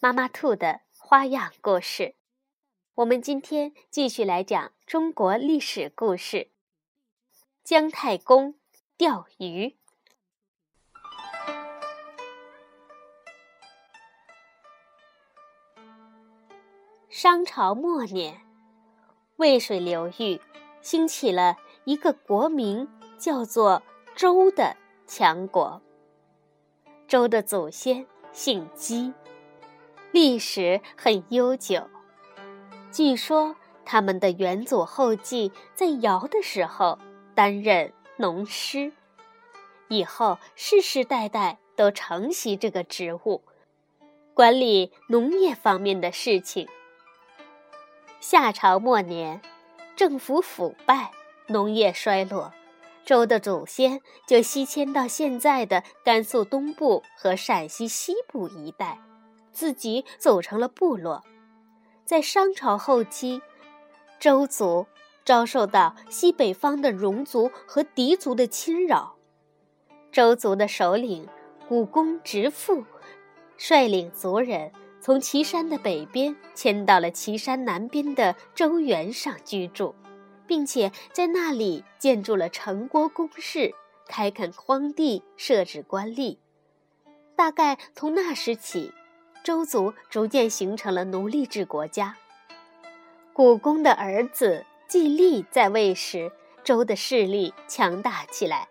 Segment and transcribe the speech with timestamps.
[0.00, 2.14] 妈妈兔的花样故事，
[2.94, 6.52] 我们今天继续来讲中国历史故事。
[7.64, 8.54] 姜太公
[8.96, 9.76] 钓鱼。
[17.08, 18.40] 商朝末年，
[19.38, 20.40] 渭水流域
[20.80, 22.88] 兴起了一个国名
[23.18, 23.82] 叫做
[24.14, 24.76] 周的
[25.08, 25.82] 强国。
[27.08, 29.12] 周的祖先姓姬。
[30.20, 31.88] 历史很悠久，
[32.90, 36.98] 据说他们的元祖后继在尧的时候
[37.36, 38.90] 担任农师，
[39.86, 43.42] 以后世世代代都承袭这个职务，
[44.34, 46.68] 管理农业方面的事情。
[48.18, 49.40] 夏朝末年，
[49.94, 51.12] 政府腐败，
[51.46, 52.52] 农业衰落，
[53.04, 58.98] 周的祖先就西迁到现在的甘肃东部和陕西西部一带。
[59.52, 61.24] 自己走成了部落，
[62.04, 63.42] 在商朝后期，
[64.18, 64.86] 周族
[65.24, 69.16] 遭受到西北方的戎族和狄族的侵扰。
[70.10, 71.28] 周族的首领
[71.68, 72.82] 古公直父
[73.56, 79.94] 率领族人从岐山的北边迁到了岐山南边的周原上居住，
[80.46, 83.74] 并且在那里建筑了城郭宫室，
[84.06, 86.38] 开垦荒地，设置官吏。
[87.36, 88.92] 大概从那时起。
[89.48, 92.18] 周族逐渐形成了奴隶制国家。
[93.32, 96.30] 古公的儿子季历在位时，
[96.62, 98.68] 周的势力强大起来。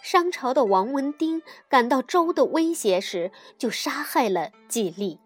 [0.00, 5.20] 商朝的王文丁感到周的威胁时，就杀害了季历。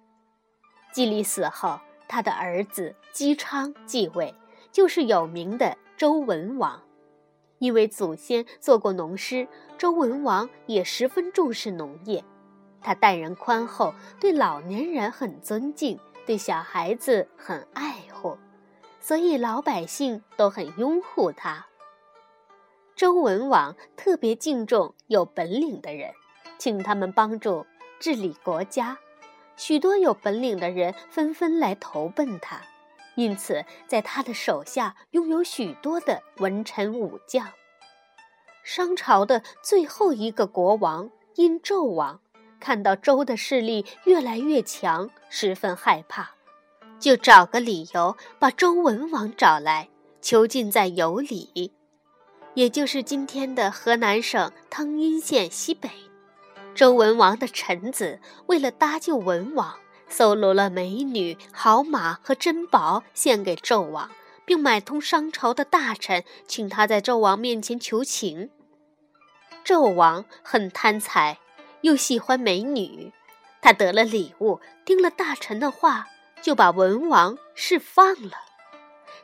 [0.92, 4.34] 季历死后，他的儿子姬昌继位，
[4.72, 6.82] 就是有名的周文王。
[7.60, 9.46] 因为祖先做过农师，
[9.78, 12.24] 周文王也十分重视农业。
[12.82, 18.38] 他待人宽厚，对老年人很尊敬，对小孩子很爱护，
[19.00, 21.66] 所以老百姓都很拥护他。
[22.96, 26.12] 周文王特别敬重有本领的人，
[26.58, 27.66] 请他们帮助
[27.98, 28.98] 治理国家，
[29.56, 32.60] 许多有本领的人纷纷来投奔他，
[33.14, 37.48] 因此在他的手下拥有许多的文臣武将。
[38.62, 42.20] 商朝的最后一个国王殷纣王。
[42.60, 46.34] 看到周的势力越来越强，十分害怕，
[47.00, 49.88] 就找个理由把周文王找来，
[50.20, 51.72] 囚禁在有里，
[52.54, 55.88] 也就是今天的河南省汤阴县西北。
[56.74, 59.74] 周文王的臣子为了搭救文王，
[60.08, 64.10] 搜罗了美女、好马和珍宝献给纣王，
[64.44, 68.50] 并买通商朝的大臣，请他在纣王面前求情。
[69.64, 71.38] 纣王很贪财。
[71.82, 73.12] 又喜欢美女，
[73.62, 76.06] 他得了礼物，听了大臣的话，
[76.42, 78.32] 就把文王释放了。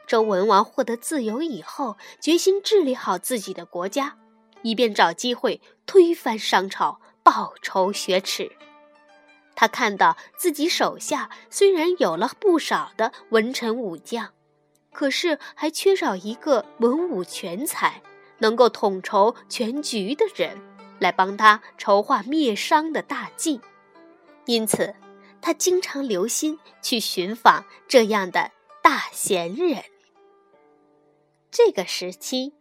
[0.07, 4.17] 周文王获得自由以后，决心治理好自己的国家，
[4.63, 8.53] 以便找机会推翻商朝，报仇雪耻。
[9.55, 14.33] 他看到自己手下虽然有了不少的文臣武将，
[14.93, 18.03] 可是还缺少一个文武全才，
[18.39, 20.61] 能够统筹全局的人。
[20.99, 23.61] 来帮他筹划灭商的大计，
[24.45, 24.95] 因此
[25.41, 28.51] 他经常留心去寻访这样的
[28.83, 29.85] 大贤人。
[31.51, 32.53] 这个时期，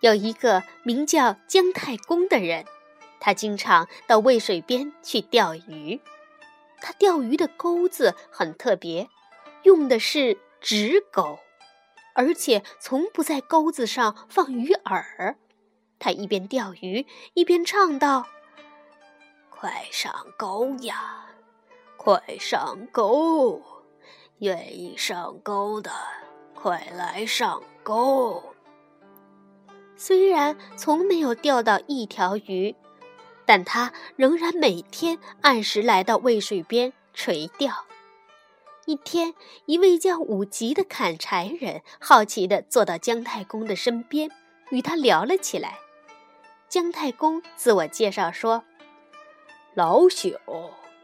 [0.00, 2.64] 有一个名叫姜太公的人，
[3.20, 6.00] 他经常到渭水边去钓鱼。
[6.80, 9.08] 他钓鱼的钩子很特别，
[9.64, 11.38] 用的是直钩，
[12.14, 15.34] 而且从不在钩子上放鱼饵。
[15.98, 18.26] 他一边钓鱼一边唱道
[19.50, 21.26] ：“快上钩呀，
[21.96, 23.60] 快上钩！
[24.38, 25.90] 愿意上钩的，
[26.54, 28.42] 快来上钩！”
[29.96, 32.76] 虽然从没有钓到一条鱼，
[33.44, 37.74] 但他仍然每天按时来到渭水边垂钓。
[38.86, 39.34] 一天，
[39.66, 44.30] 一位叫武吉的砍柴人好奇地坐到姜太公的身边，
[44.70, 45.78] 与他聊了起来。
[46.68, 48.62] 姜太公自我介绍说
[49.74, 50.38] ：“老朽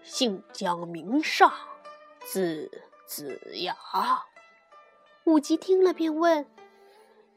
[0.02, 1.50] 姓姜名尚，
[2.20, 2.70] 字
[3.06, 3.75] 子牙。
[5.25, 6.46] 武吉听了便问：“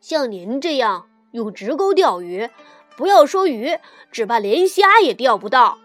[0.02, 2.50] 像您这样用直钩钓鱼，
[2.98, 3.80] 不要说鱼，
[4.12, 5.78] 只怕连虾也钓不到。”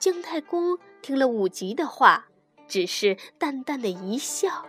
[0.00, 2.28] 姜太公听了武吉的话，
[2.66, 4.64] 只是淡淡的一笑。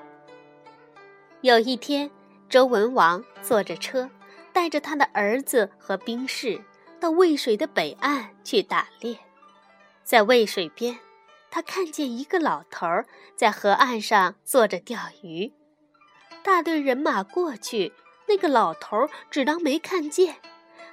[1.39, 2.11] 有一天，
[2.49, 4.09] 周文王坐着车，
[4.59, 6.61] 带着他的儿子和兵士
[6.99, 9.17] 到渭水的北岸去打猎。
[10.03, 10.99] 在渭水边，
[11.49, 12.85] 他看见一个老头
[13.37, 15.53] 在河岸上坐着钓鱼。
[16.43, 17.93] 大队人马过去，
[18.27, 20.35] 那个老头只当没看见，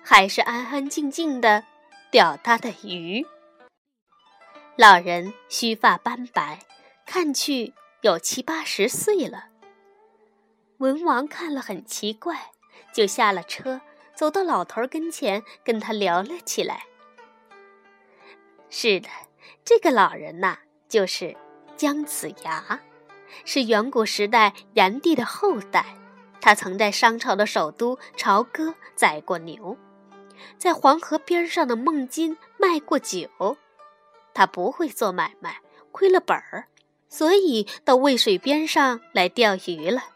[0.00, 1.64] 还是安安静静的
[2.12, 3.26] 钓他的鱼。
[4.76, 6.60] 老人须发斑白，
[7.04, 9.46] 看去有七八十岁了。
[10.78, 12.52] 文王看了很奇怪，
[12.96, 13.82] 就下了车，
[14.14, 16.86] 走到老头跟前，跟他聊了起来。
[18.70, 19.08] 是的，
[19.62, 21.36] 这个老人呐，就是
[21.76, 22.80] 姜子牙，
[23.44, 25.84] 是远古时代炎帝的后代。
[26.40, 29.76] 他曾在商朝的首都朝歌宰过牛，
[30.56, 33.58] 在黄河边上的孟津卖过酒。
[34.32, 35.60] 他不会做买卖，
[35.92, 36.68] 亏了本儿，
[37.10, 40.15] 所以到渭水边上来钓鱼了。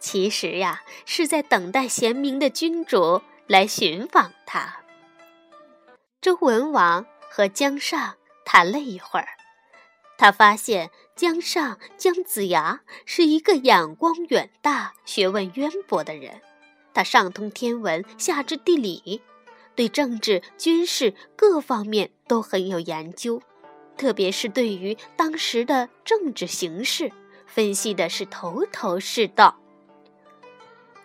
[0.00, 4.80] 其实呀，是在等待贤明的君主来寻访他。
[6.20, 8.14] 周文王和姜尚
[8.44, 9.28] 谈了一会儿，
[10.18, 16.40] 他发现姜尚姜子牙是一个眼光远大、学问渊博的人，
[16.94, 19.22] 他上通天文，下知地理，
[19.74, 23.42] 对政治、军事各方面都很有研究。
[23.98, 27.12] 特别是对于当时的政治形势
[27.46, 29.59] 分析的是头头是道。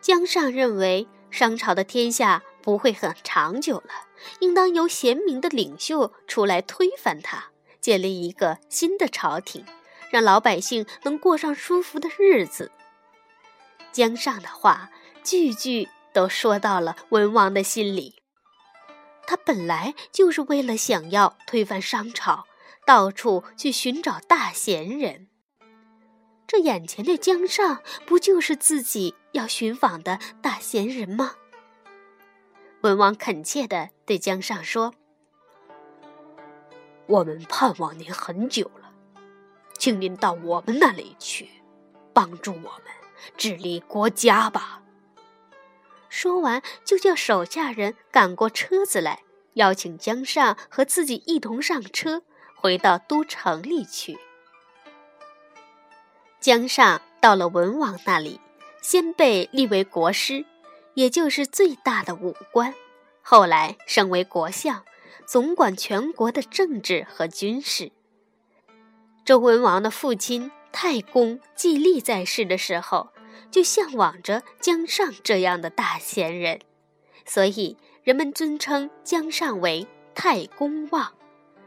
[0.05, 3.89] 姜尚认为商朝的天下不会很长久了，
[4.39, 7.45] 应当由贤明的领袖出来推翻它，
[7.81, 9.65] 建立一个新的朝廷，
[10.11, 12.71] 让老百姓能过上舒服的日子。
[13.91, 14.91] 姜尚的话
[15.23, 18.21] 句句都说到了文王的心里，
[19.25, 22.45] 他本来就是为了想要推翻商朝。
[22.85, 25.29] 到处去寻找大贤人，
[26.57, 31.35] 眼前的姜尚不就是自己要寻访的大贤人吗？
[32.81, 34.93] 文王恳切地对姜尚说
[37.07, 38.91] ：“我们盼望您很久了，
[39.77, 41.49] 请您到我们那里去，
[42.13, 42.83] 帮助我们
[43.37, 44.83] 治理国家吧。”
[46.09, 49.23] 说完，就叫手下人赶过车子来，
[49.55, 52.23] 邀请姜尚和自己一同上车。
[52.57, 54.17] 回到都城里去。
[56.45, 58.39] 姜尚到了文王那里，
[58.79, 60.45] 先被立为国师，
[60.93, 62.75] 也就是最大的武官，
[63.23, 64.83] 后来升为国相，
[65.25, 67.91] 总管全国的政治和军事。
[69.25, 73.09] 周文王的父亲太公季历在世的时候，
[73.49, 76.59] 就向往着姜尚这样的大贤人，
[77.25, 81.11] 所以人们尊称姜尚为太公望。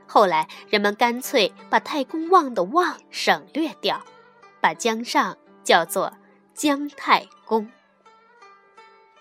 [0.06, 4.04] 后来，人们干脆把太公望的望省略掉，
[4.60, 6.12] 把姜尚叫做
[6.54, 7.70] 姜太公。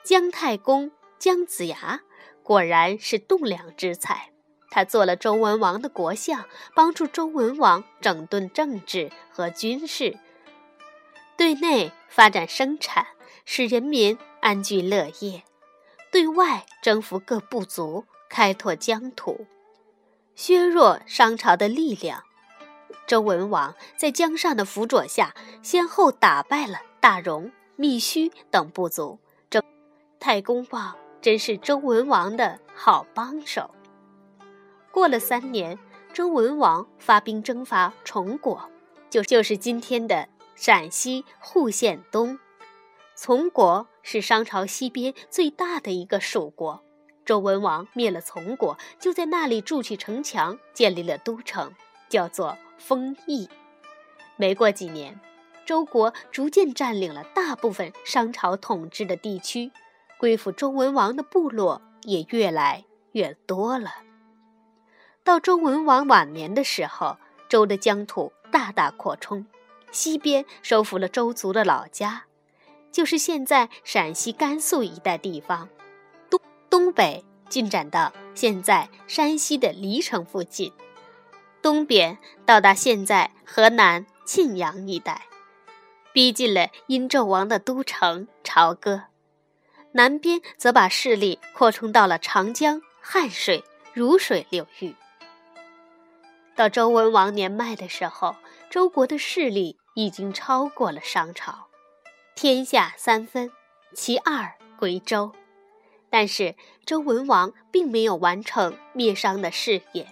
[0.04, 2.02] 姜太公姜子牙
[2.44, 4.32] 果然是栋梁之才，
[4.70, 10.18] 他做了周文王的国相，帮助周文王整顿政治和军事，
[11.36, 13.08] 对内发展生产，
[13.44, 15.42] 使人民安居乐业；
[16.12, 19.46] 对外征服各部族，开拓疆土。
[20.36, 22.24] 削弱商朝的力量。
[23.08, 25.34] 周文王在姜尚的辅佐下，
[25.64, 29.18] 先后打败了大戎、密须等部族。
[29.50, 29.64] 这
[30.20, 33.72] 太公望真是周文王的好帮手。
[34.92, 35.80] 过了三年，
[36.12, 38.70] 周文王发兵征伐崇国，
[39.10, 42.38] 就就是今天的陕西户县东。
[43.16, 46.84] 崇国是商朝西边最大的一个属国。
[47.24, 51.74] 周文王灭了从国，就在那里筑起城墙，建立了都城，
[52.10, 53.50] 叫做封邑。
[54.36, 55.20] 没过几年，
[55.66, 59.72] 周国逐渐占领了大部分商朝统治的地区，
[60.18, 63.96] 归附周文王的部落也越来越多了。
[65.24, 67.18] 到周文王晚年的时候，
[67.50, 69.46] 周的疆土大大扩充，
[69.92, 72.26] 西边收复了周族的老家，
[72.92, 75.68] 就是现在陕西、甘肃一带地方。
[76.30, 80.72] 东东北进展到现在山西的黎城附近，
[81.68, 85.24] 东边到达现在河南沁阳一带，
[86.14, 89.10] 逼近了殷纣王的都城朝歌；
[89.92, 94.96] 南边则把势力扩充到了长江、汉水、汝水流域。
[96.56, 98.38] 到周文王年迈的时候，
[98.70, 98.88] 周。
[98.88, 101.68] 周国的势力已经超过了商朝，
[102.34, 103.52] 天下三分，
[103.94, 105.34] 其二归周。
[106.10, 106.56] 但是
[106.86, 110.08] 周文王并没有完成灭商的事业，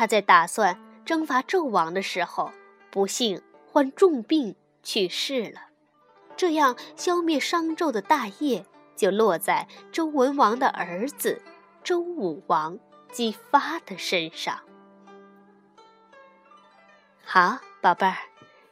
[0.00, 2.52] 他在打算征伐纣王的时候，
[2.90, 5.66] 不幸患重病去世了。
[6.38, 8.64] 这样，消灭商纣的大业
[8.96, 11.42] 就落在周文王的儿子
[11.84, 12.78] 周武王
[13.12, 14.60] 姬发的身上。
[17.22, 18.16] 好，宝贝儿，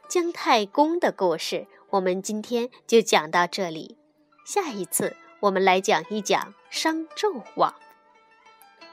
[0.07, 3.99] 姜太公的故事我们今天就讲到这里，
[4.43, 7.75] 下一次我们来讲一讲商纣王。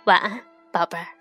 [0.04, 1.15] 晚安，宝贝儿。